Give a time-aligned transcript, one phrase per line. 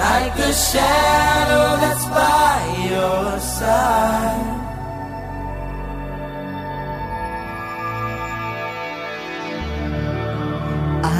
[0.00, 2.56] like the shadow that's by
[2.92, 4.56] your side.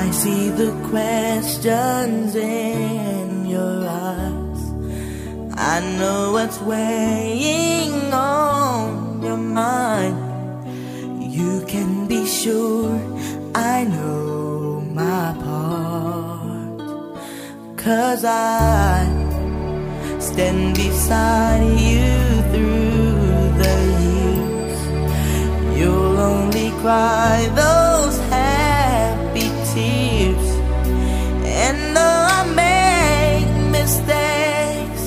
[0.00, 4.62] I see the questions in your eyes.
[5.72, 10.18] I know what's weighing on your mind.
[11.38, 12.96] You can be sure
[13.54, 16.09] I know my part.
[17.90, 19.04] Cause I
[20.20, 22.14] stand beside you
[22.52, 23.76] through the
[24.06, 24.78] years.
[25.76, 30.48] You'll only cry those happy tears.
[31.66, 35.04] And though I make mistakes,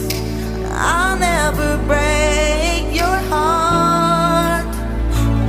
[0.69, 4.75] I'll never break your heart.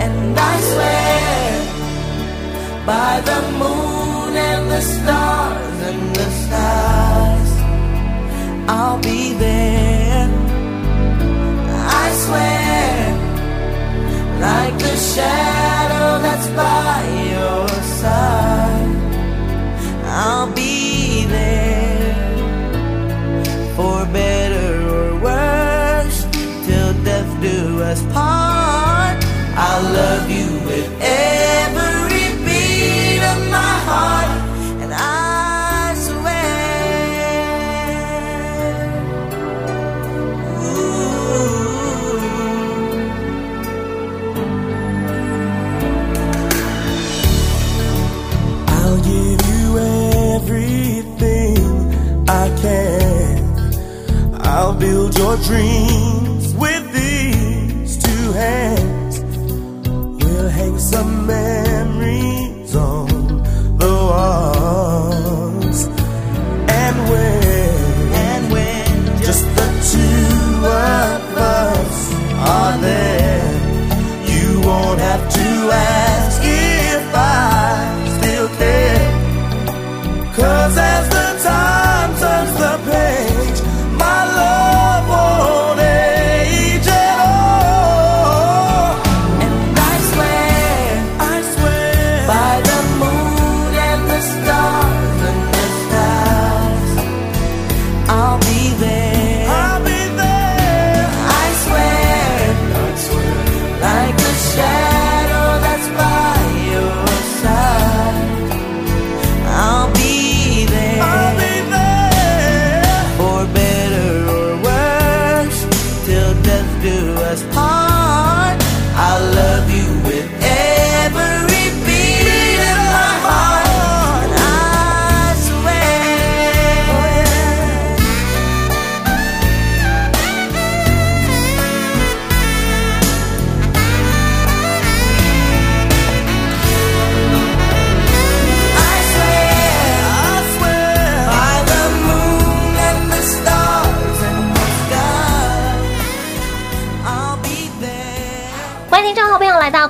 [0.05, 1.51] And I swear
[2.87, 5.24] by the moon and the stars
[12.01, 12.95] I swear
[14.41, 17.24] like the shadow that's by
[55.35, 55.94] your dreams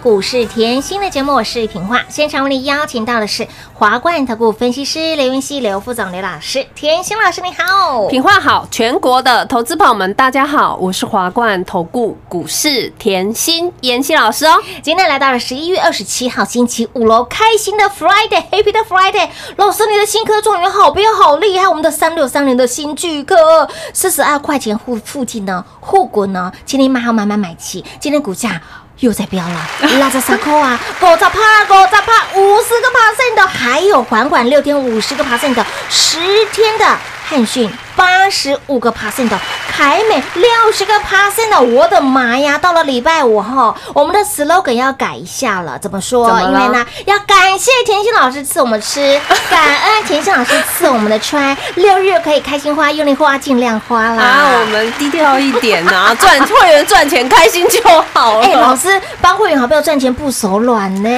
[0.05, 2.03] 股市甜心的节目，我是平化。
[2.11, 6.63] 现场为你邀请到的是华冠投顾分析师刘云熙、刘副总、刘老师。
[6.75, 14.63] 甜心老师你好，品话好，全国的投资朋友们，大家好，我是华冠投顾股市甜心妍希老师哦。
[14.83, 19.31] 今天来到了十一月二十七号星期五喽，开心的 Friday，Happy 的 Friday。
[19.57, 28.61] 老师，你的新科状元好标好厉害，我们的三六三零的新巨科，四十二块钱附附近呢，护股呢，今天买好买买买起，今天股价。
[29.05, 29.69] 又在飙了，
[30.01, 39.39] 拉着三扣啊， 狗杂趴，狗杂趴，五十个 percent 的，还有缓缓六天五十个 percent 的，十天的汉讯八十五个 percent 的，
[39.75, 42.59] 凯美六十个 percent 的，我的妈呀！
[42.59, 46.29] 到了礼拜五哈，我们的 slogan 要改一下了，怎么说？
[46.43, 49.19] 因为呢，要感谢甜心老师赐我们吃，
[49.51, 54.23] 感恩甜心老师赐我们的穿，六日可以开心花，用力花，尽量花啦。
[54.23, 57.81] 啊，我们低调一点呐、赚会员赚钱开心就
[58.13, 58.47] 好了。
[58.47, 61.09] 哎、老师帮会员好朋友赚钱不手软呢。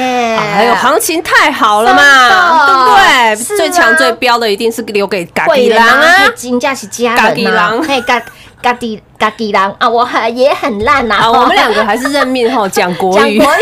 [0.55, 3.03] 还有行情太好了嘛，对不对？
[3.33, 6.29] 啊最强最标的一定是留给嘎会员比郎啊？
[6.35, 7.83] 金价是家人呐，家己人。
[7.83, 8.23] 可以嘎。
[8.63, 13.61] 嘎滴嘎滴狼啊，我很也很烂呐、啊，我们两个还是认命哈， 讲国语，讲国语，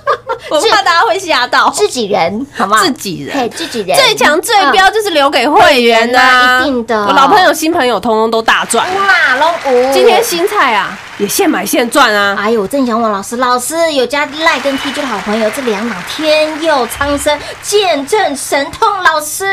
[0.48, 1.68] 我怕大家会吓到。
[1.70, 2.78] 自己人好吗？
[2.80, 3.36] 自己人。
[3.36, 3.94] 嘿，自己人。
[3.98, 7.04] 最强最嗯标就是留给会员呐、会员啊一定的。
[7.04, 8.86] 我老朋友、新朋友通通都大赚。
[8.94, 12.36] 哇，龙五今天新菜啊，也现买现赚啊！
[12.38, 19.44] 哎呦，我正想问老师，老师有加赖跟 TG 的好朋友，这两档天佑苍生见证神通老师，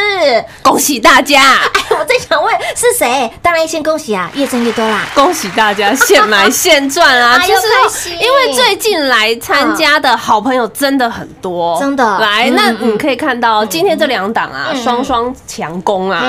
[0.61, 1.41] 恭喜大家，
[1.73, 3.31] 哎，我正想问是谁？
[3.41, 5.01] 当然先恭喜啊，越挣越多啦。
[5.15, 7.39] 恭喜大家现买现赚啊！
[7.45, 16.21] 就是因为最近来参加的好朋友真的很多，真的来，嗯那嗯你可以看到今天这两档啊，嗯双双强攻啊，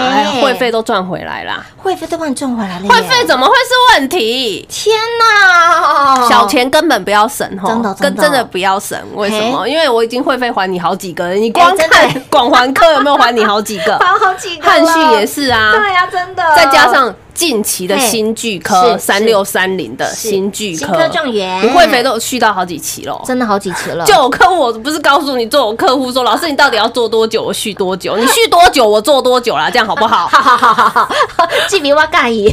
[0.43, 1.65] 会费都赚回来啦。
[1.77, 4.67] 会费都帮你赚回来了，会费怎么会是问题？
[4.69, 5.26] 天哪，
[6.29, 8.11] 小钱根本不要省哈，真的真的。
[8.11, 8.99] 跟真的不要省。
[9.15, 9.67] 为什么？
[9.69, 13.99] 因为我已经会费还你好几个了，你光看 广环科有没有还你好几个？
[13.99, 20.79] 还好几个了，汉讯也是啊，对呀、真的，再加上近期的新巨科是三六三零的新巨科。
[20.79, 21.61] 新科状元。
[21.61, 23.23] 不会费都有续到好几期喽。
[23.27, 28.17] 真的好几期了，就我客户，我不是告诉你，做我客户说，老师你到底要做多久，我续多久？
[28.17, 30.27] 你续多久，我做多久啦，这样好不好？
[30.27, 31.09] 好好好好好，
[31.69, 32.47] 记笔哇盖伊，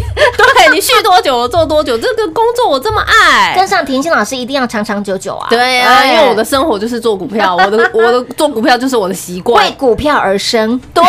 [0.56, 1.98] 对你续多久，我做多久。
[1.98, 6.14] 这个工作我这么爱，跟上婷婷老师一定要长长久久啊，对呀、哎。
[6.14, 9.64] 因为我的生活就是做股票，我的我的做股票就是我的习惯。
[9.64, 9.72] 为。
[9.78, 11.04] 股票而生，对，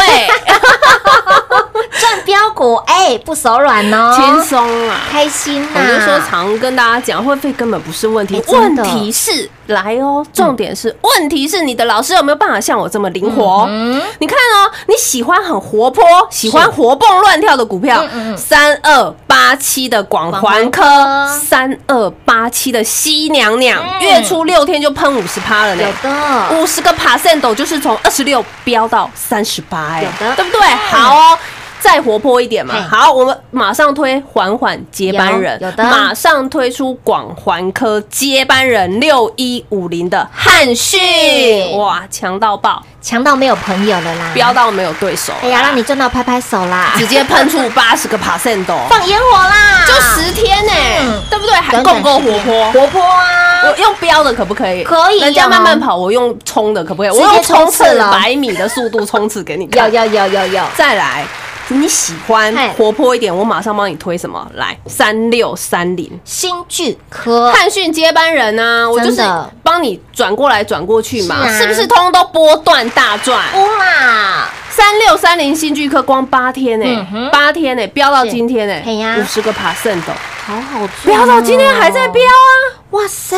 [2.15, 5.01] 赚标股，哎，不手软哦，轻松啊。
[5.11, 13.67] 开心呐、我就说常跟大家讲，会费根本不是问题问题是来哦，重点是问题是你的老师有没有办法像我这么灵活？
[13.69, 18.05] 嗯你看哦，你喜欢很活泼、喜欢活蹦乱跳的股票
[18.37, 26.11] 三二八七的广环科广环科，三二八七的西娘娘，嗯月初六天就喷五十趴了呢有。
[26.11, 30.61] 的，五十个 percent 就是从二十六飙到三十八，哎，有的对不对？
[30.91, 31.39] 好哦。
[31.85, 35.85] 再活泼一点嘛，好，我们马上推缓缓接班人，有有的。
[35.85, 50.73] 马上推出广环科接班人六一五零的汉讯，哇，强到爆，强到没有朋友了啦，飙到没有对手，哎呀，让你赚到拍拍手啦，直接喷出八十个 percent 哦，放烟火啦，就十天呢
[51.03, 51.55] 嗯，对不对？
[51.55, 52.73] 还短够不够活泼？
[52.73, 54.83] 活泼啊，我用飙的可不可以？
[54.85, 57.11] 可以人家哦慢慢跑，我用冲的可不可以？
[57.11, 58.11] 我用冲刺了。
[58.11, 59.93] 百米的速度冲刺给你有看。
[59.93, 61.27] 有有有有，再来，
[61.69, 64.47] 你喜欢活泼一点，我马上帮你推什么？
[64.55, 66.11] 来，三六三零。
[66.25, 69.23] 新巨科，汉讯接班人啊，我就是
[69.63, 71.59] 帮你转过来转过去嘛，是啊。
[71.59, 73.39] 是不是通通都波段大赚？
[73.55, 77.31] 哇，三六三零新巨科光八天呢、嗯哼。
[77.31, 79.17] 八天呢、飙到今天呢、嘿呀。
[79.19, 80.15] 五十个 percent 哦，
[80.45, 82.84] 好好赚哦，飙到今天还在飙啊！
[82.95, 83.37] 哇塞，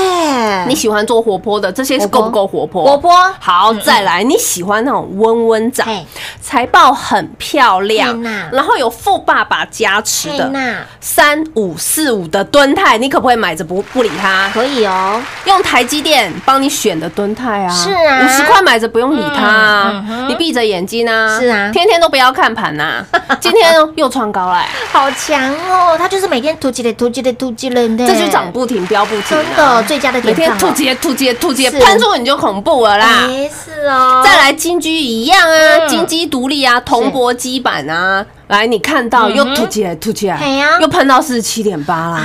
[0.69, 2.85] 你喜欢做活泼的，这些是够不够活泼？
[2.85, 3.11] 活泼？
[3.41, 6.05] 好，再来，你喜欢那种温温涨嘿，
[6.43, 8.23] 财报很漂亮，
[8.53, 10.53] 然后有富爸爸加持的
[11.01, 14.51] 三五四五的敦泰，你可不可以买着不不理他？
[14.53, 18.27] 可以哦，用台积电帮你选的敦泰啊，是啊。
[18.27, 20.29] 五十块买着不用理它嗯啊嗯，哼。
[20.29, 21.73] 你闭着眼睛啊，是啊。
[21.73, 23.03] 天天都不要看盘呐，
[23.41, 24.63] 今天又创高了，
[24.93, 29.39] 好强哦，他就是每天突击的突击的突击了呢，这就涨不停，飙不停。
[29.39, 31.79] 啊，真的最佳的每天典范哦突接突接突接，是。
[31.79, 33.27] 喷出你就恐怖了啦。
[33.27, 35.89] 没事哦，再来金居一样啊，嗯。
[35.89, 39.55] 金鸡独立啊，铜箔基板啊，来你看到又嗯哼。
[39.57, 40.39] 凸起来凸起来，
[40.81, 42.21] 又碰到四十七点八啦。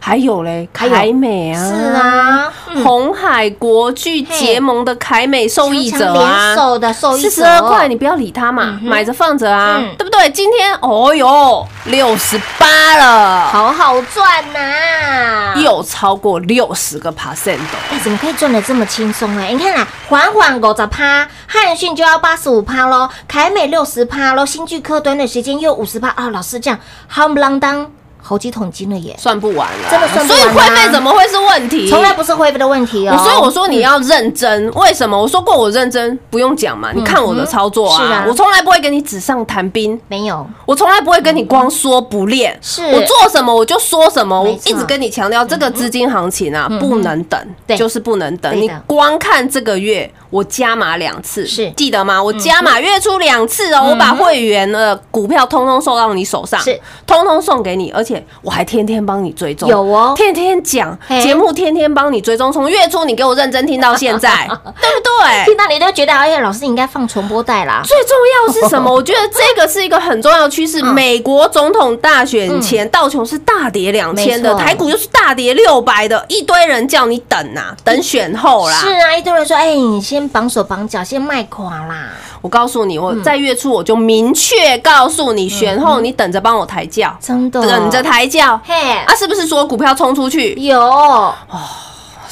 [0.00, 0.92] 还有嘞，还有。
[0.92, 2.52] 凯美啊，是啊。
[2.68, 2.82] 嗯。
[2.82, 6.52] 红海国际结盟的凯美受益者啊。
[6.52, 7.30] 联，手的受益者。
[7.30, 10.28] 四十二块，你不要理他嘛，买着放着啊嗯，对不对？
[10.30, 17.76] 今天哦哟，六十八了，好好赚呐、又超过六十个 percent 哦。
[17.92, 19.52] 哎，怎么可以赚的这么轻松哎？
[19.52, 26.30] 你看啊，缓缓五十趴，汉讯就要八十五趴喽，凯美六十趴喽，新巨科短短时间又五十八啊！
[26.30, 26.80] 老师这样
[27.12, 27.88] 夯不啷当，
[28.22, 31.86] 好几桶金了耶，算不完了，真的算不完所以会费怎么会是问题？
[31.90, 33.14] 从来不是会费的问题哦。
[33.18, 35.20] 所以我说你要认真，为什么？
[35.20, 40.00] 我说过我认真，不用讲嘛，你看我的操作是啊啊，我从来不会跟你纸上谈兵。
[40.08, 47.38] 没有，我从来不会跟你光说不练，是我做什么我就说什么，我一直跟你强调这个资金行情啊，不能等，
[47.76, 48.56] 就是不能等。
[48.58, 52.20] 你光看这个月，我加码两次，是记得吗？
[52.20, 56.76] 我加码月初两次哦，我把会员的股票通通送到你手上，是
[57.06, 65.44] 通通送给你，而且我还天天帮你追踪，有哦天天讲嘿节目，天天帮你追踪，从月初你给我认真听到现在， 对不对？
[65.44, 67.82] 听到你都觉得，哎呀，老师你应该放重播带啦。
[67.84, 68.92] 最重要是什么？
[68.92, 70.80] 我觉得这个是一个很重要的趋势。
[70.82, 78.74] 嗯美国总统大选前，道琼是大跌两千的，台股又是大跌六百的，一堆人叫你等呐、等选后啦。
[78.74, 82.08] 是啊，一堆人说，哎，你先先绑手绑脚，先卖垮啦。
[82.40, 88.58] 我告诉你，嗯我在月初我就明确告诉你，选后你等着帮我抬轿，真的等着抬轿。
[88.64, 90.54] 嘿，啊，是不是说股票冲出去？
[90.54, 90.80] 有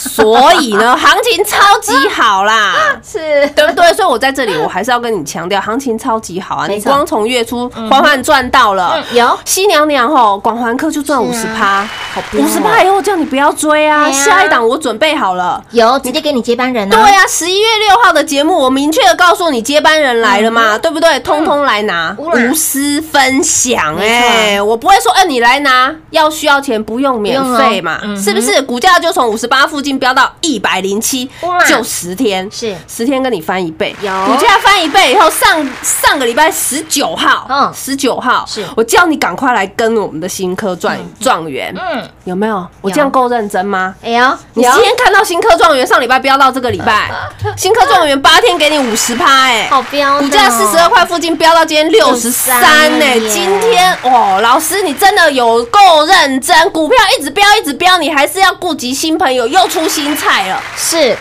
[0.09, 2.75] 所以呢，行情超级好啦。
[3.03, 3.93] 是对不对？
[3.95, 6.67] 所以我在这里，我还是要跟你强调，行情超级好啊！
[6.67, 11.87] 你光从月初缓缓赚到了，嗯有西娘娘吼，广环科就赚五十趴，
[12.35, 14.03] 五十趴以后叫你不要追啊！
[14.03, 15.63] 啊下一档我准备好了。
[15.71, 16.97] 有，直接给你接班人呢。
[16.97, 21.19] 对啊，十一月六号的节目，我明确的告诉你接班人来了嘛，对不对？
[21.21, 28.63] 通通来拿，无私分享，没哎，我不会说，哎，你来拿，要需要钱不用免费嘛是不是？
[28.63, 31.29] 股价就从五十八附近飙到一百零七
[31.69, 32.77] 就十天，是。
[32.89, 34.11] 十天跟你翻一倍，有。
[34.27, 37.73] 股价翻一倍以后，上上个礼拜十九号，嗯。
[37.75, 38.65] 十九号，是。
[38.77, 42.67] 我叫你赶快来跟我们的新科状状元，嗯，有没有？
[42.81, 43.95] 我这样够认真吗？
[44.03, 47.11] 哎呦，你今天看到新科状元上礼拜飙到这个礼拜，
[47.57, 53.05] 新科状元八天给你五十趴，哎，好标的哦，股价四十二块附近飙到今天六十三呢。
[53.05, 53.29] 耶。
[53.29, 61.17] 今天哦，老师你真的有够认真，股票一直飙一直飙，你还是要顾及新朋友，又出新菜了，是。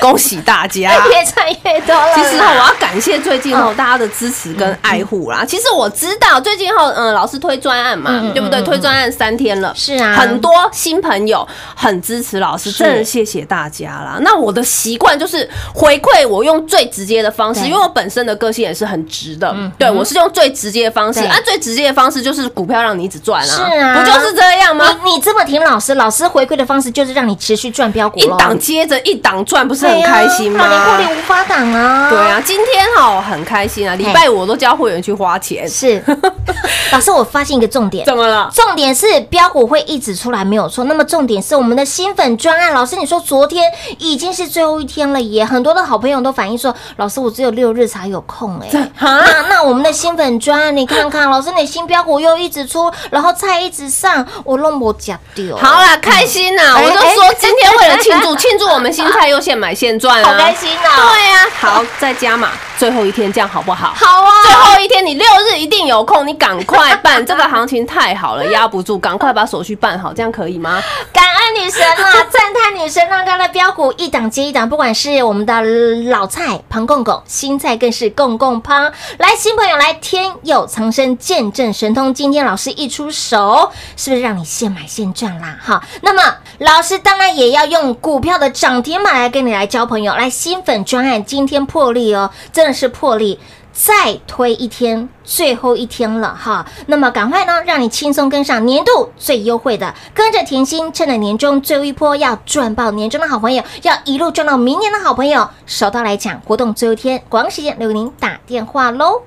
[0.00, 0.78] 恭喜大家！
[1.08, 2.14] 越赚越多了。
[2.14, 5.44] 其实哈，我要感谢最近哦嗯大家的支持跟爱护啦。
[5.46, 8.60] 其实我知道最近哈，嗯，老师推专案嘛对不对？
[8.62, 14.18] 推专案三天了，是啊很多新朋友很支持老师，真的谢谢大家啦。
[14.20, 24.84] 那我的习惯就是回馈，我用最直接的方式，因为我本身的个性也是很直的嗯，对我是用最直接的方式对啊，最直接的方式就是股票让你一直赚啊，是啊不就是这样吗？
[25.04, 30.58] 你你这么听老师，老师回馈的方式就是让你持续赚标股一档接着一档赚，不是很开心吗？
[30.58, 32.08] 过年获利无法挡啊。
[32.10, 36.02] 对，啊，今天哈很开心啊，礼拜五我都教会员去花钱，是。
[36.90, 38.04] 老师，我发现一个重点。
[38.06, 38.50] 怎么了？
[38.54, 40.84] 重点是标股会一直出来，没有错。
[40.84, 48.68] 那么重点是我们的新粉专案，老师，你说昨天已经是最后一天了耶，很多的好朋友都反映说，老师我只有六日才有空哎。
[48.96, 55.56] 哈那那我们的新粉专案，你看看，老师你新标股又一直出，然后菜一直上，我弄不假掉。
[55.56, 56.76] 好啦，开心呐！
[56.76, 63.94] 哎我就说今天为了庆祝 庆祝我们新菜又现买现赚啊，好开心啊对呀，好，再加码，最后一天这样好不好？
[63.94, 70.82] 好啊，最后一天，你六日一定有空，你赶快办， 这个行情太好了，压不住，赶快把手续办好，这样可以吗？
[71.12, 75.62] 感恩女神啊， 赞叹女神让刚的标股一档接一档，不管是我们的
[76.10, 78.90] 老菜庞公公，新菜更是公公胖。
[79.18, 82.12] 来，新朋友来，天佑藏身，见证神通。
[82.12, 85.56] 今天老师一出手，是不是让你现买现赚啦？
[85.64, 86.22] 哈，那么
[86.58, 90.14] 老师当然也要用股票的涨停板来跟你来交朋友。
[90.14, 93.38] 来，新粉专案今天破例哦，真的是破例。
[93.70, 96.66] 再推一天，最后一天了哈。
[96.86, 109.22] 那么赶快呢，让你轻松跟上年度最优惠的，跟着甜心，趁着年终最后一波要赚爆年终的好朋友，要一路赚到明年的好朋友，手到来抢活动最后一天，广告时间留给您打电话喽。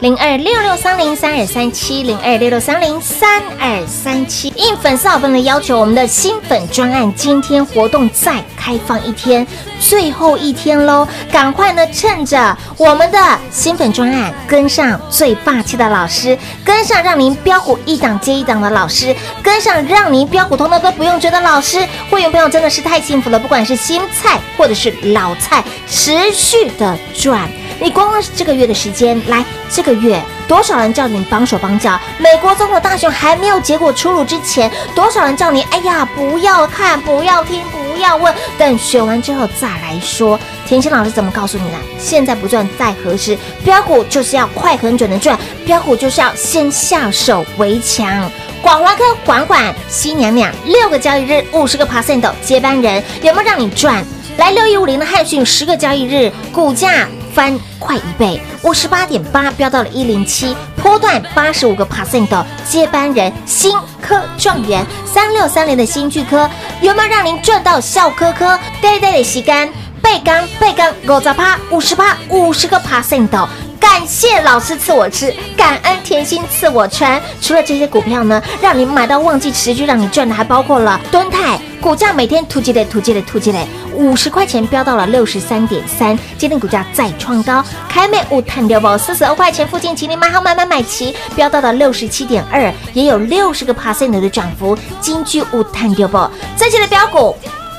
[0.00, 4.52] 零二六六三零三二三七，零二六六三零三二三七。
[4.54, 9.46] 应粉丝好朋友的要求，我们的新粉专案今天活动再开放一天，
[9.80, 11.08] 最后一天喽！
[11.32, 13.18] 赶快呢，趁着我们的
[13.50, 21.86] 新粉专案，跟上最霸气的老师，跟上让您标股一档接一档的老师，跟上让您标股通通都不用追的老师。
[22.10, 27.48] 会员朋友真的是太幸福了，不管是新菜或者是老菜，持续的赚。
[27.78, 31.98] 你光是这个月的时间，来这个月多少人叫你帮手帮脚？
[32.18, 40.38] 美国总统大选还没有结果出炉之前，多少人叫你哎呀不要看、不要听、不要问，等选完之后再来说。
[40.66, 41.76] 田心老师怎么告诉你的？
[41.98, 43.38] 现在不赚再何时？
[43.62, 48.30] 标股就是要快很准的赚，标股就是要先下手为强。
[48.62, 54.04] 广华科管管新娘娘六个交易日五十个 percent 接班人，有没有让你赚？
[54.38, 66.48] 来六一五零的汉讯十个交易日股价翻快一倍，五十八点八飙到了一零七，波段八十五个 percent 的接班人新科状元三六三零的新巨科，
[66.80, 68.58] 有没有让您赚到笑科科？
[68.80, 69.68] 对对的吸干
[70.00, 73.46] 背刚背刚五十趴五十趴五十个 percent 的。
[73.88, 77.22] 感谢老师赐我吃，感恩甜心赐我穿。
[77.40, 83.58] 除了这些股票呢，让你买到旺季持续让你赚的，还包括了敦泰，股价每天突击的突击的突击的，
[83.94, 87.64] 五十块钱飙到了六十三点三，今天股价再创高。
[87.88, 94.76] 开美五探六宝四十二块钱附近，请你买好买买买齐，飙到了六十七点二，也有六十个 percent 的涨幅。
[95.00, 97.34] 金居五探六宝这些的标股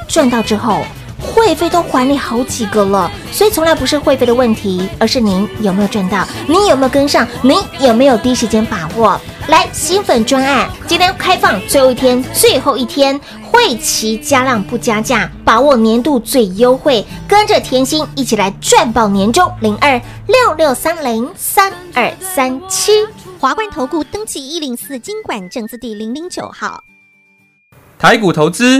[0.08, 0.82] 赚到之后。
[1.20, 9.20] 会费都还你好几个了，所以从来不是会费的问题，而是您有没有赚到，您有没有跟上，您有没有第一时间把握。
[9.48, 22.92] 来，新粉专案今天开放最后一天，最后一天会期加量不加价，把握年度最优惠，跟着甜心一起来赚爆年终零二六六三零三二三七。
[23.40, 26.84] 华冠投顾登记一零四经管证字第零零九号。
[27.98, 28.80] 台股投资，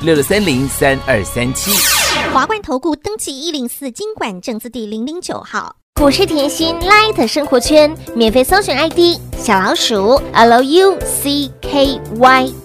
[0.00, 1.72] 六六三零三二三七。
[2.32, 5.74] 华冠投顾登记一零四经管证字第零零九号。
[6.00, 10.96] 股市甜心 Light 生活圈免费搜寻 ID 小老鼠 Lucky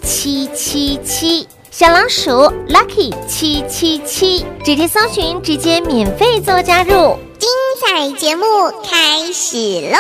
[0.04, 2.30] 七七七，小老鼠
[2.70, 7.18] Lucky 七七七，直接搜寻，直接免费做加入。
[7.40, 7.50] 精
[7.82, 8.46] 彩节目
[8.84, 9.58] 开始
[9.92, 9.98] 喽！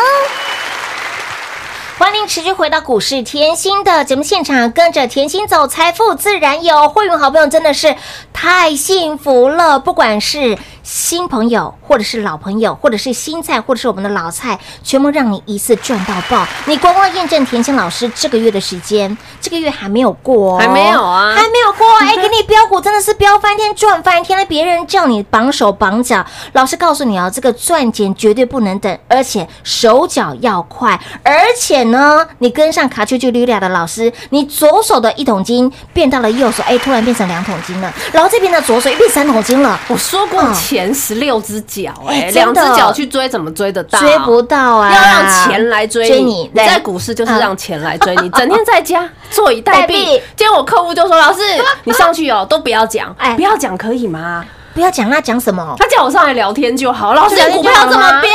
[1.99, 6.89] 欢迎持续回到股市甜心的节目现场，跟着甜心走，财富自然有。
[6.89, 7.95] 会员好朋友真的是
[8.33, 16.45] 太幸福了，不管是新朋友，或者是老朋友，或者是新菜，或者是我们的老菜，全部让你一次赚到爆。
[16.65, 21.87] 你光光验证甜心老师这个月的时间，这个月还没有过、哦，还没有啊还没有过。
[22.01, 24.43] 哎，给你标股真的是标翻天，赚翻天了。
[24.45, 39.79] 别人叫你绑手绑脚，老师告诉你哦，这个赚钱绝对不能等，而且手脚要快，而且呢，你跟上卡丘丘溜达的老师，你左手的一桶金变到了右手，哎，突然变成两桶金了，然后这边的左手又变三桶金了。
[39.87, 43.99] 我说过嗯前十六只脚，哎，两只脚去追怎么追得到？
[43.99, 44.91] 追不到啊！
[44.93, 50.05] 要让钱来追你，你在股市就是让钱来追你， 整天在家坐以待待毙毙。
[50.35, 51.41] 今天我客户就说：“老师，
[51.85, 57.13] 你上去哦，都不要讲，哎不要讲可以吗不要讲那讲什么？？”他叫我上来聊天就好。
[57.13, 58.29] 老师，股票这么飙，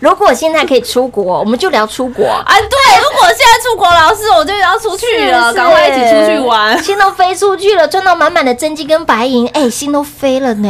[0.00, 2.26] 如果现在可以出国，我们就聊出国。
[2.46, 6.82] 啊，对，如果现在出国，老师我就要出去了，是赶快一起出去玩。
[6.82, 10.68] 心都飞出去了，赚到满满的真金跟白银，哎，心都飞了呢。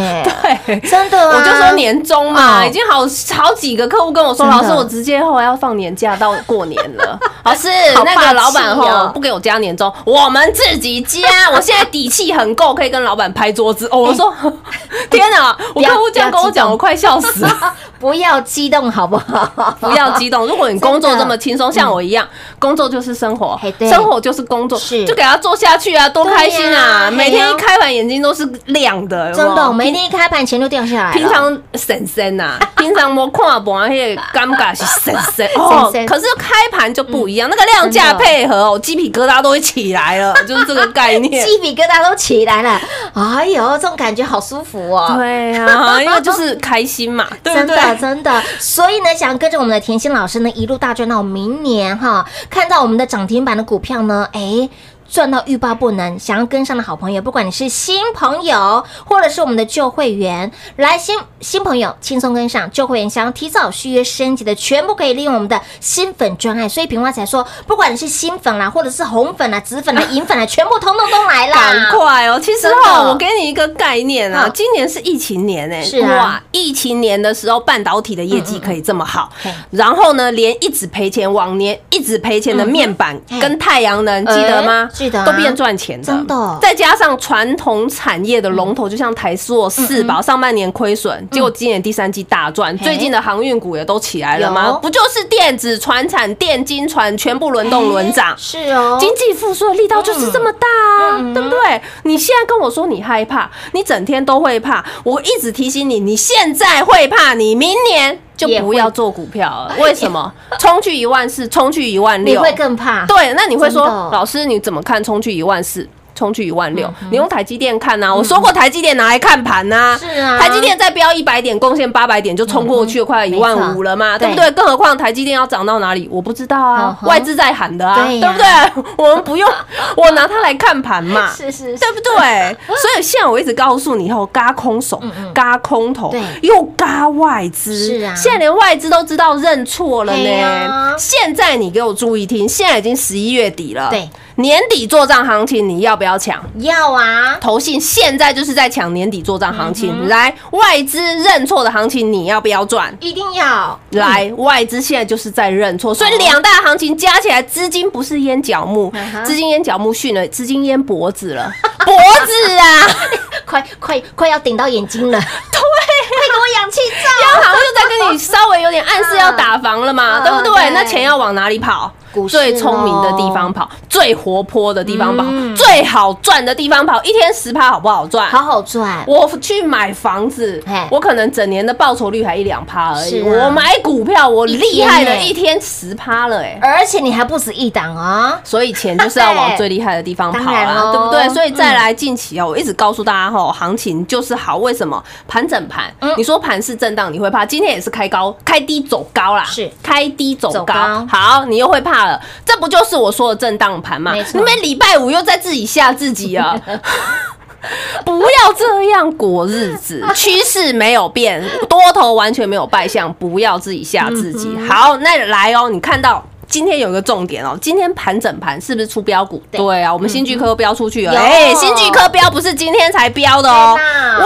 [0.67, 3.01] 对真的啊，我就说年终嘛，哦已经好
[3.35, 7.19] 好几个客户跟我说，老师，我直接后来要放年假到过年了。
[7.45, 7.69] 老师，
[8.05, 11.21] 那个老板哦吼不给我加年终，我们自己加。
[11.53, 13.89] 我现在底气很够，可以跟老板拍桌子。
[13.91, 14.33] 哦，我说
[15.11, 17.75] 天哪，我客户这样跟我讲，我快笑死了。
[18.07, 19.77] 不要激动好不好？
[19.81, 22.25] 不要激动，如果你工作这么轻松，像我一样，
[22.57, 27.11] 工作就是生活，生活就是工作，是就给他做下去啊，多开心啊！
[27.11, 31.13] 每天一开盘眼睛都是亮的，真的，每天一开盘钱就掉下来。
[31.13, 41.45] 平常神神呐，平常我 看盘那个尴尬是神神 哦可是开盘就不一样，那个量价配合哦，鸡皮疙瘩都会起来了， 就是这个概念。
[41.45, 42.81] 鸡皮疙瘩都起来了，
[43.15, 45.15] 哎呦，这种感觉好舒服哦。
[45.17, 47.96] 对啊，因为就是开心嘛，对不对？
[47.97, 54.69] 真的，所以呢，想跟着我们的甜心老师呢，一路大赚到明年哈，看到我们的涨停板的股票呢，哎。
[55.09, 66.69] 赚到欲罢不能，想要跟上的好朋友，不管你是新朋友，或者是我们的旧会员，来新新朋友轻松跟上，旧会员想要提早续约升级的，全部可以利用我们的新粉专案。
[66.69, 72.39] 所以平花才说，不管你是新粉啦，或者是红粉啦、紫粉啦、银粉啦，全部通通都来啦，赶快哦！
[72.41, 84.96] 其实真哈，我给你一个概念啊嗯，今年是疫情年哎，是啊哇，疫情年的时候，半导体的业绩可以这么好嘿，然后呢，连一直赔钱，往年一直赔钱的面板嗯跟太阳能，记得吗哎？
[84.97, 85.27] 记得啊。
[85.27, 86.59] 都变赚钱的，真的。
[86.61, 94.73] 再加上传统产业的龙头，就像台塑、四宝，上半年亏损，结果今年第三季大赚，嗯最近的航运股也都起来了吗？
[94.81, 98.35] 不就是电子、船产、电金、船全部轮动轮涨？
[98.39, 100.67] 是哦，经济复苏的力道就是这么大
[101.05, 101.35] 啊，嗯。
[101.35, 101.81] 对不对？
[102.05, 109.75] 你现在跟我说你害怕，你整天都会怕，我一直提醒你，你现在会怕，你明年就不要做股票了。
[109.81, 110.33] 为什么？
[110.59, 113.07] 冲去一万四，冲去一万六，你会更怕。
[113.07, 113.33] 对。
[113.35, 115.89] 那你会说，老师你怎么看冲去一万四？
[116.17, 120.39] 冲去一万六，你用台积电看呐、我说过台积电拿来看盘呐、是啊。
[120.39, 124.29] 台积电再飙一百点，贡献八百点就冲过去了，快一万五了嘛，对。
[124.29, 124.47] 不对？
[124.47, 124.51] 对？
[124.53, 128.85] 更何况台积电要涨到哪里，我不知道啊嗯，外资在喊的啊，对对不对？
[128.97, 129.49] 我们不用，
[129.97, 132.57] 我拿它来看盘嘛，是是对不对？
[132.67, 135.01] 所以现在我一直告诉你，后嘎空手、
[135.35, 138.15] 嘎空头，又嘎外资，是啊。
[138.15, 140.95] 现在连外资都知道认错了呢。
[140.99, 146.43] 现在你给我注意听，现在已经十一月底了，对，年底做账行情你要不要抢？
[146.59, 152.95] 要啊，投信现在就是在抢年底做账行嗯情，来外资认错的行情你要不要赚？
[153.01, 158.93] 一定要来，外资现在就是在认错，所以两大行情加起来，资金不是淹脚木
[159.25, 161.51] 资金淹脚木训了，资金淹脖子了，
[161.85, 161.95] 脖
[162.27, 162.87] 子啊！
[163.47, 167.09] 快快快要顶到眼睛了， 对，快给我氧气罩。
[167.33, 170.71] 央行又在跟你稍微有点暗示要打房了嘛，嗯对不对对？
[170.75, 171.91] 那钱要往哪里跑？
[172.29, 178.29] 最聪明的地方跑，最活泼的地方跑，嗯最好赚的地方跑，一天十趴好不好赚？
[178.31, 183.23] 好好赚，我去买房子，我可能整年的报酬率还一两趴而已。
[183.23, 186.59] 啊我买股票，我厉害的一天十趴了，哎。
[186.63, 191.29] 而且你还不止一档啊，所以钱就是要往最厉害的地方跑啦，当然咯对不对？
[191.35, 195.03] 所以再嗯来近期哦，我一直告诉大家吼，行情就是好，为什么？
[195.27, 197.45] 盘整盘，嗯你说盘是震荡，你会怕？
[197.45, 201.07] 今天也是开高，开低走高啦，是开低走高。
[201.09, 204.15] 好，你又会怕了，这不就是我说的震荡盘吗？
[204.35, 206.59] 你们礼拜五又在自己吓自己啊！
[208.05, 214.55] 不要这样过日子， 趋势没有变，多头完全没有败相，不要自己吓自己。
[214.57, 216.25] 嗯好，那来哦，你看到。
[216.49, 219.43] 今天有一个重点哦，今天盘整盘是不是出标股？
[219.51, 221.13] 对对啊，我们新巨科标出去了。
[221.13, 223.77] 有哎，新巨科标不是今天才标的哦。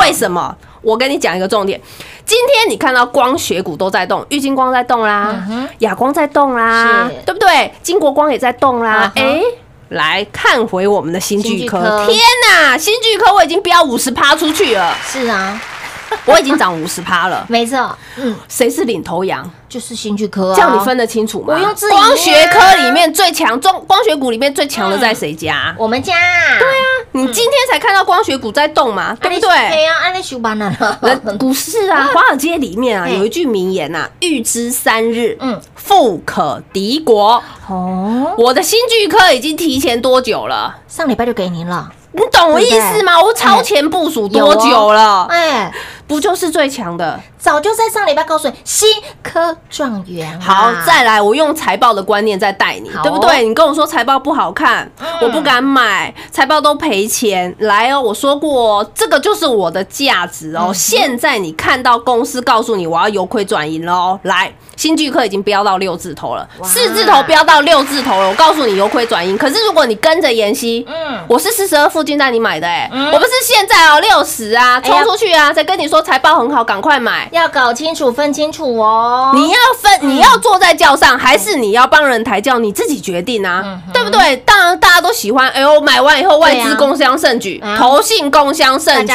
[0.02, 0.54] 为什么？
[0.82, 1.80] 我跟你讲一个重点，
[2.24, 5.46] 今天你看到光学股都在动，玉金光在动啦，
[5.80, 7.72] 亚光在动啦，对不对？
[7.82, 9.40] 金国光也在动啦哎，
[9.90, 11.78] 来看回我们的新巨科。
[11.80, 12.78] 巨科，天哪！
[12.78, 15.60] 新巨科我已经飙五十趴出去了，是啊，
[16.26, 17.44] 我已经涨五十趴了。
[17.48, 19.48] 没错，嗯，谁是领头羊？
[19.68, 21.54] 就是新巨科啊，这样你分得清楚吗？
[21.54, 25.72] 我用质疑啊光学科里面最强，中光学股里面最强的在谁家？
[25.78, 26.12] 我们家，
[26.58, 29.86] 对啊，你今天才看到光学股在动嘛，对不对对？
[29.86, 37.40] 啊，按那修班了，人股市啊，华尔街里面啊，有一句名言呐，“预知三日，嗯富可敌国”。
[37.70, 40.74] 哦，我的新巨科已经提前多久了？
[40.88, 43.22] 上礼拜就给您了，你懂我意思吗？
[43.22, 45.26] 我超前部署多久了？
[45.30, 45.72] 哎，
[46.10, 47.20] 不就是最强的？
[47.38, 48.88] 早就在上礼拜告诉你，新
[49.22, 53.44] 科状元啊，好，再来，我用财报的观念再带你，对不对？
[53.46, 54.90] 你跟我说财报不好看，
[55.22, 57.54] 我不敢买，财报都赔钱。
[57.60, 60.72] 来哦，我说过，这个就是我的价值哦。
[60.74, 68.28] 现在你看到公司告诉你我要由亏转盈了哦，来，新巨科已经飙到六字头了，四字头飙到六字头了。
[68.28, 71.20] 我告诉你由亏转盈，可是如果你跟着妍希，嗯。
[71.28, 73.12] 我是四十二附近带你买的哎，嗯。
[73.12, 77.28] 我不是现在哦六十啊，冲出去啊，再跟你说财报很好，赶快买。
[77.32, 79.32] 要搞清楚、分清楚哦。
[79.34, 82.58] 你要分，你要坐在轿上，还是你要帮人抬轿？
[82.58, 84.36] 你自己决定啊，对不对？
[84.38, 85.48] 当然，大家都喜欢。
[85.50, 89.12] 哎呦，买完以后外资共襄盛举啊，投信共襄盛举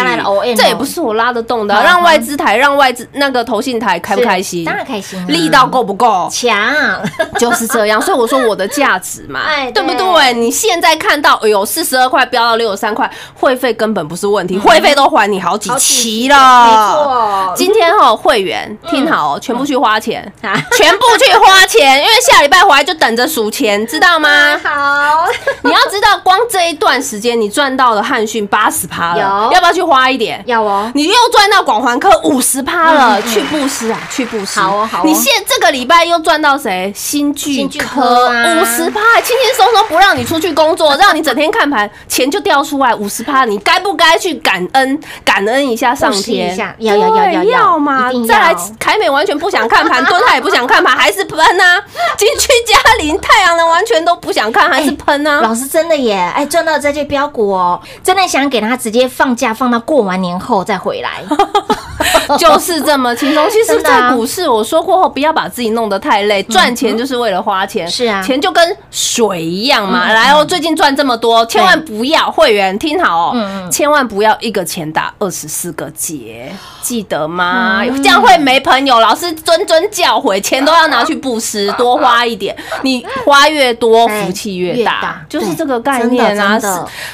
[0.55, 4.63] 这也不是我拉得动的嗯，让外资抬，让外资那个投信抬，开不开心？
[4.65, 6.29] 当然开心啊，力道够不够？
[6.31, 6.55] 强，
[7.37, 10.33] 就是这样，所以我说我的价值嘛哎，对不对对？
[10.33, 16.35] 你现在看到，哎呦，四十二块飙到六十三块，会费根本不是问题，会费都还你好几期了。
[16.75, 24.59] 错，今天哈会员听好哦，全部去花钱，啊全部去花钱，因为下礼拜回来就等着数钱，知道吗？
[24.63, 25.25] 好，
[25.63, 29.53] 你要知道，光这一段时间你赚到了汉讯八十趴了，有。
[29.53, 30.43] 要不要去花一点？
[30.45, 34.59] 要哦，你又赚到广环科五十趴了，去布施啊，去布施。
[34.59, 35.01] 好哦好哦。
[35.05, 36.91] 你现这个礼拜又赚到谁？
[36.95, 44.99] 新巨科五十趴，轻轻松松不让你出去工作， 让你整天看盘，钱就掉出来五十趴，你该不该去感恩？
[45.23, 46.54] 感恩一下上天？
[46.55, 48.11] 要要要要要要嘛！
[48.27, 51.83] 再来，凯美完全不想看盘，蹲他也不想看盘，还是喷啊！
[52.17, 55.41] 金区嘉玲、太阳能完全都不想看，还是喷啊！
[55.41, 61.23] 老师真的耶，哎，赚到这些标股哦，真的想给他直接放假，放到过完年后再回来。
[62.37, 63.49] 就是这么轻松。
[63.49, 67.87] 其实，在股市，我说过后，不要把自己弄得太累，赚钱就是为了花钱。
[67.87, 70.03] 是啊钱就跟水一样嘛。
[70.07, 77.81] 嗯来哦，最近赚这么多，千万不要会员听好嗯哦嗯，千万不要一个钱打二十四个结，记得吗？
[77.83, 78.99] 嗯这样会没朋友。
[78.99, 86.59] 老师谆谆教诲，钱都要拿去布施，多花一点，你花越多，哎福气越大，就是这个概念啊。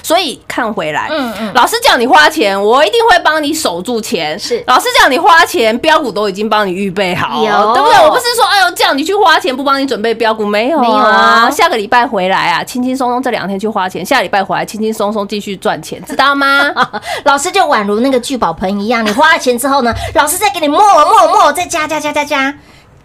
[0.04, 4.38] 所以看回来，嗯嗯老师叫你花钱，我一定会帮你守住钱。
[4.38, 8.00] 是老师叫你花钱，标股都已经帮你预备好，有对不对？
[8.04, 16.72] 我不是说，哎呦，叫你去花钱，不帮你准备标股，没有、啊，没有啊下个礼拜回来啊，轻轻松松这两天去花钱，下礼拜回来轻轻松松继续赚钱，知道吗？
[17.24, 22.54] 老师就宛如那个聚宝盆一样，你花了钱之后呢，老师再给你磨磨磨，再加加加加加。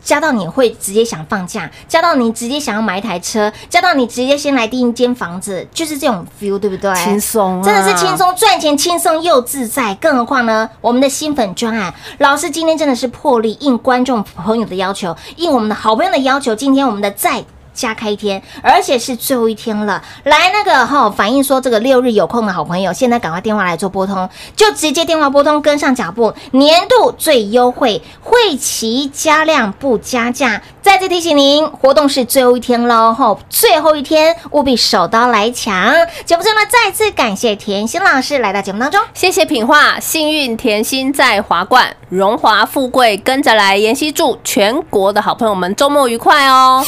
[0.07, 6.95] 加到你会直接想放假，加到你直接想要买一台车，加到你直接先来订一间房子，就是这种 feel，对不对？
[6.95, 9.92] 轻松啊真的是轻松赚钱，轻松又自在。
[9.97, 17.45] 更何况呢，我们的新粉专案，老师今天真的是破例应观众朋友的要求，应我们的好朋友的要求，今天我们的再
[17.77, 20.03] 加开一天，而且是最后一天了。
[20.25, 30.61] 来，那个哈、反映说这个六日有空的好朋友，现在赶快电话来做拨通，就直接电话拨通，跟上脚步，年度最优惠，会期加量不加价。
[30.81, 35.93] 再次提醒您，活动是最后一天喽，吼，最后一天务必手刀来抢。
[36.25, 39.01] 节目中呢，再次感谢甜心老师来到节目当中。
[39.12, 43.77] 谢谢品画，幸运甜心在华冠，荣华富贵跟着来。
[43.77, 46.83] 妍希祝全国的好朋友们周末愉快哦！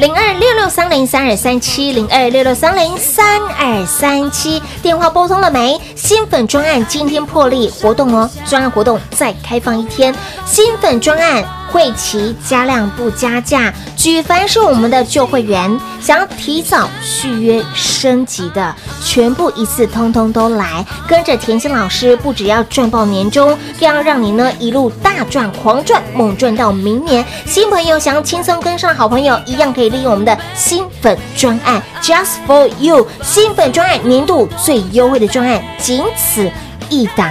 [0.00, 5.78] 零二六六三零三二三七零二六六三零三二三七，电话拨通了没？
[5.94, 10.14] 新粉专案今天破例活动哦，专案活动再开放一天，
[10.46, 27.24] 新粉专案会期加量不加价，举凡是我们的旧会员想要提早续约升级的，全部一次通通都来，跟着甜心老师，不只要赚爆年终，更要让你呢一路大赚狂赚猛赚到明年。
[27.46, 36.50] 新朋友想要轻松跟上好朋友，一样可以利用我们的新粉专案，Just for you，新粉专案年度最优惠的专案，仅此
[36.88, 37.30] 一档。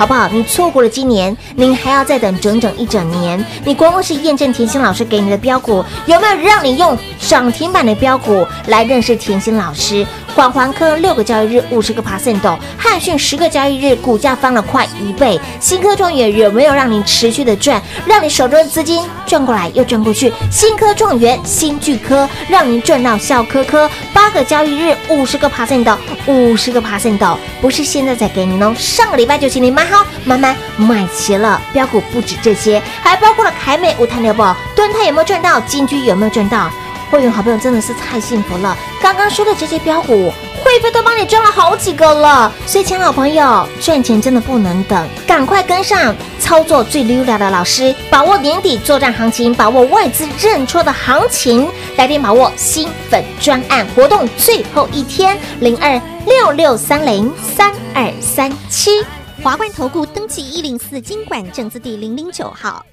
[0.00, 0.26] 好不好？
[0.32, 3.44] 你错过了今年，您还要再等整整一整年。
[3.66, 10.06] 你光光是验证甜心老师给你的标股，有没有让你用涨停板的标股来认识甜心老师？
[10.34, 12.40] 广环科六个交易日五十个 percent，
[12.78, 15.38] 汉讯十个交易日股价翻了快一倍。
[15.58, 20.32] 新科状元有没有让你持续的赚，让你手中的资金赚过来又赚过去？
[20.50, 31.60] 新科状元、新巨科让您赚到笑科科，八个交易日五十个 percent，五十个 percent，不是现在才给您哦，上个礼拜就请您买好，慢慢买齐了。
[31.72, 35.60] 标股不止这些，还包括了凯美、五碳六宝、盾泰有没有赚到？
[35.60, 36.70] 金居有没有赚到？
[37.10, 38.76] 会员好朋友真的是太幸福了！
[39.02, 42.52] 刚刚说的这些标股，会费都帮你赚了好几个了。
[42.66, 59.04] 所以，亲爱的好朋友，赚钱真的不能等，赶快跟上操作最溜达的老师，把握年底作战行情，把握外资认错的行情，来电把握新粉专案活动最后一天，零二六六三零三二三七。
[59.42, 62.84] 华冠投顾登记一零四经管证字第零零九号。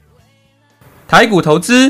[1.08, 1.90] 台股投资，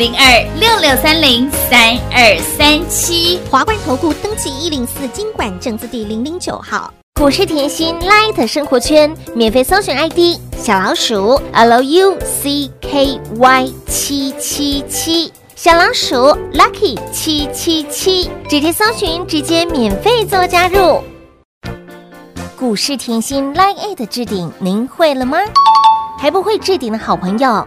[0.00, 0.24] 零二
[0.58, 3.38] 六六三零三二三七。
[3.50, 6.90] 华冠投顾登记一零四经管证字第零零九号。
[7.20, 12.16] 股市甜心 Light 生活圈免费搜寻 ID 小老鼠 Lucky
[13.86, 16.16] 七七七，小老鼠
[16.54, 21.04] Lucky 七七七，直接搜寻，直接免费做加入。
[22.56, 25.36] 股市甜心 Line A 的置顶，您会了吗？
[26.18, 27.66] 还不会置顶的好朋友，